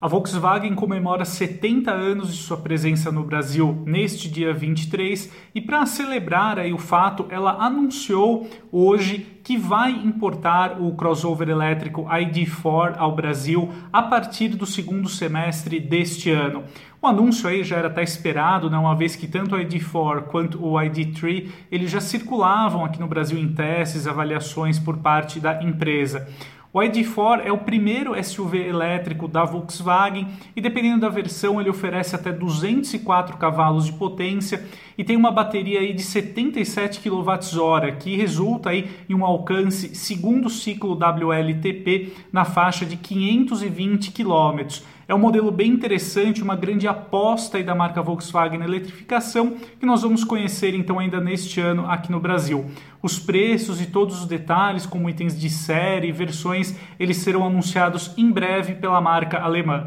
A 0.00 0.06
Volkswagen 0.06 0.76
comemora 0.76 1.24
70 1.24 1.90
anos 1.90 2.32
de 2.32 2.40
sua 2.40 2.56
presença 2.56 3.10
no 3.10 3.24
Brasil 3.24 3.82
neste 3.84 4.30
dia 4.30 4.54
23 4.54 5.28
e 5.52 5.60
para 5.60 5.84
celebrar 5.86 6.56
aí 6.56 6.72
o 6.72 6.78
fato, 6.78 7.26
ela 7.30 7.54
anunciou 7.54 8.48
hoje 8.70 9.40
que 9.42 9.56
vai 9.56 9.90
importar 9.90 10.80
o 10.80 10.94
crossover 10.94 11.48
elétrico 11.48 12.04
ID4 12.04 12.94
ao 12.96 13.16
Brasil 13.16 13.70
a 13.92 14.00
partir 14.00 14.50
do 14.50 14.66
segundo 14.66 15.08
semestre 15.08 15.80
deste 15.80 16.30
ano. 16.30 16.62
O 17.02 17.06
anúncio 17.08 17.48
aí 17.48 17.64
já 17.64 17.76
era 17.76 17.88
até 17.88 18.02
esperado, 18.04 18.70
né, 18.70 18.78
uma 18.78 18.94
vez 18.94 19.16
que 19.16 19.26
tanto 19.26 19.56
o 19.56 19.58
ID4 19.58 20.26
quanto 20.26 20.64
o 20.64 20.74
ID3 20.74 21.48
eles 21.72 21.90
já 21.90 22.00
circulavam 22.00 22.84
aqui 22.84 23.00
no 23.00 23.08
Brasil 23.08 23.36
em 23.36 23.52
testes, 23.52 24.06
avaliações 24.06 24.78
por 24.78 24.98
parte 24.98 25.40
da 25.40 25.60
empresa. 25.60 26.28
O 26.78 26.80
ID4 26.80 27.40
é 27.44 27.50
o 27.50 27.58
primeiro 27.58 28.14
SUV 28.22 28.68
elétrico 28.68 29.26
da 29.26 29.44
Volkswagen 29.44 30.28
e 30.54 30.60
dependendo 30.60 31.00
da 31.00 31.08
versão 31.08 31.60
ele 31.60 31.68
oferece 31.68 32.14
até 32.14 32.30
204 32.30 33.36
cavalos 33.36 33.86
de 33.86 33.94
potência 33.94 34.64
e 34.96 35.02
tem 35.02 35.16
uma 35.16 35.32
bateria 35.32 35.80
aí 35.80 35.92
de 35.92 36.04
77 36.04 37.00
kWh, 37.00 37.96
que 37.98 38.14
resulta 38.14 38.70
aí 38.70 38.88
em 39.08 39.14
um 39.16 39.24
alcance 39.24 39.92
segundo 39.96 40.48
ciclo 40.48 40.94
WLTP 40.94 42.12
na 42.30 42.44
faixa 42.44 42.86
de 42.86 42.96
520 42.96 44.12
km. 44.12 44.80
É 45.08 45.14
um 45.14 45.18
modelo 45.18 45.50
bem 45.50 45.70
interessante, 45.70 46.42
uma 46.42 46.54
grande 46.54 46.86
aposta 46.86 47.56
aí 47.56 47.64
da 47.64 47.74
marca 47.74 48.02
Volkswagen 48.02 48.58
na 48.58 48.66
eletrificação, 48.66 49.56
que 49.80 49.86
nós 49.86 50.02
vamos 50.02 50.22
conhecer 50.22 50.74
então 50.74 50.98
ainda 50.98 51.18
neste 51.18 51.62
ano 51.62 51.90
aqui 51.90 52.12
no 52.12 52.20
Brasil. 52.20 52.66
Os 53.02 53.18
preços 53.18 53.80
e 53.80 53.86
todos 53.86 54.20
os 54.20 54.26
detalhes, 54.26 54.84
como 54.84 55.08
itens 55.08 55.40
de 55.40 55.48
série, 55.48 56.12
versões, 56.12 56.74
eles 57.00 57.16
serão 57.16 57.46
anunciados 57.46 58.12
em 58.18 58.30
breve 58.30 58.74
pela 58.74 59.00
marca 59.00 59.38
alemã. 59.38 59.86